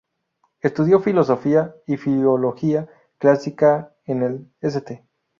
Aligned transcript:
Estudió 0.61 0.99
Filosofía 0.99 1.75
y 1.85 1.95
Filología 1.95 2.87
Clásica 3.19 3.93
en 4.05 4.23
el 4.23 4.49
St. 4.61 5.05